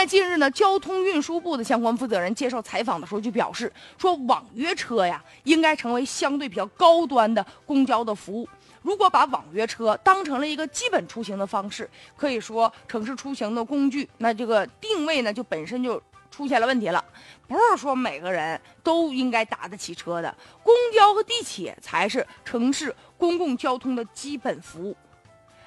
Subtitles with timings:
[0.00, 8.48] 在近日呢，交通运输部的相关负责人接受采访的时候就表示，说网约车呀，应该成为相对比较高端的公交的服务。
[8.80, 11.86] 如果把网约车当成了一个基本出行的方式，
[12.16, 17.04] 可以说城市出行的工具，那这个定位呢，就本身就出现了问题了。
[17.46, 24.96] 不是说每个人都应该打得起车的，公交和地铁才是城市公共交通的基本服务。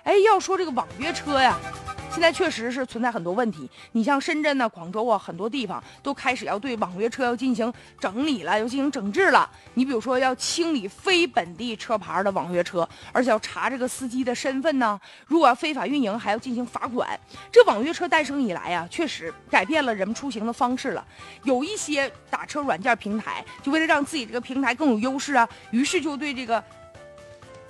[0.01, 1.55] 哎，要说这个网约车呀。
[2.13, 9.49] 现在确实是存在很多问题，你像深圳呢、广州啊，很多地方都开始要对网约车要进行整理了，要进行整治了。
[9.73, 14.97] 你比如说要清理非本地车牌的网约车，而且要查这个司机的身份呢。
[15.25, 17.19] 如果要非法运营，还要进行罚款。
[17.51, 21.03] 这网约车诞生以来呀，确实改变了人们出行的方式了。
[21.45, 26.63] 有一些打车软件平台，就为了让自己这个平台更有优势啊，于是就对这个。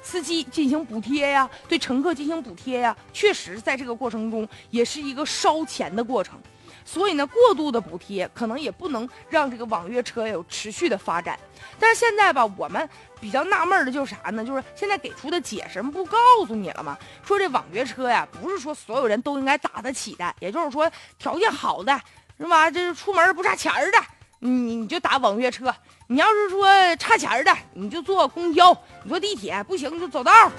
[0.03, 6.39] 司机进行补贴呀，对乘客进行补贴呀，确实在这个过程中也是一个烧钱的过程，
[6.85, 11.39] 所以呢，过度的补贴可能也不能让这个网约车有持续的发展。
[11.80, 12.88] 但是现在吧，我们
[13.22, 14.44] 比较纳闷的就是啥呢？
[14.44, 16.97] 就是现在给出的解释不告诉你了吗？
[17.25, 21.97] 说这网约车呀，不是说所有人都应该打得起的，也就是说条件好的
[22.38, 22.70] 是吧？
[22.70, 23.97] 这是出门不差钱的。
[24.45, 25.73] 你你就打网约车，
[26.08, 30.52] 你要是说差钱的，你就坐公交，你坐地铁不行就走道。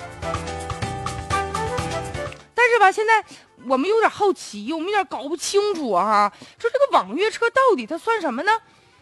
[2.54, 3.22] 但是吧，现在
[3.66, 8.52] 我们有点好奇，我们有点搞不清楚啊，说这个网约车到底它算什么呢？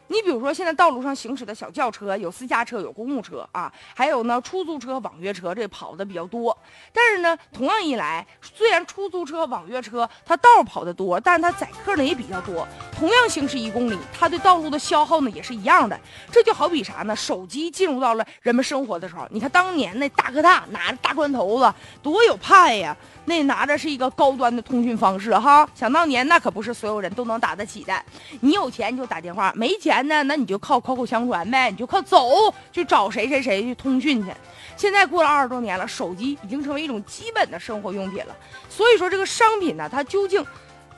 [0.08, 6.56] 你比如说，现在道路上行驶的小轿车，有私家车，有公务车啊，还有呢出租车、网约车，这跑的比较多。
[6.92, 12.69] 但是呢，同样一来，虽然出租车、网约车它道跑的多，但是它载客呢也比较多。
[12.94, 15.98] 同样行驶一公里，它对道路的消耗呢也是一样的。
[16.31, 17.16] 这就好比啥呢？
[17.16, 22.94] 手机进入到了人们生活的时候，你看当年那大哥大拿着大砖头子，多有派呀！
[23.25, 27.95] 那拿着是一个高端的通讯方式哈，想当年那可不是所有人都能打得起的。
[28.41, 32.27] 你有钱你就打电话，没钱呢，那你就靠口口相传呗，你就靠走
[32.73, 34.32] 去找谁谁谁去通讯去。
[34.77, 38.37] 现在过了二十多年了，手机已经成为一种基本的生活用品了。
[38.69, 40.44] 所以说这个商品呢，它究竟，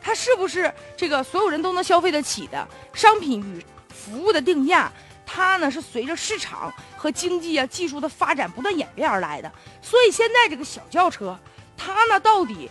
[0.00, 4.90] 它是不是这个所有人都能消费得起的商品与服务的定价？
[5.26, 9.52] 它呢是随着市场和经济啊技术的发展不断演变而来的。
[9.82, 11.38] 所以现在这个小轿车。
[11.76, 12.70] 它呢，到底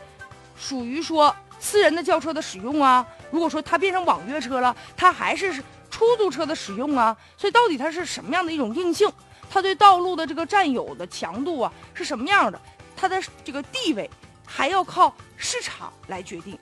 [0.57, 3.05] 属于说私人的轿车的使用啊？
[3.31, 5.53] 如果说它变成网约车了，它还是
[5.89, 7.15] 出租车的使用啊？
[7.37, 9.11] 所以到底它是什么样的一种定性？
[9.49, 12.59] 它对道路的这个占有的强度啊是什么样的？
[12.95, 14.09] 它的这个地位
[14.45, 16.57] 还要靠市场来决定。